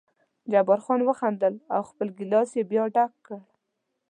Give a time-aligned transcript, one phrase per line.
[0.51, 3.37] جبار خان وخندل او خپل ګیلاس یې بیا ډک کړ.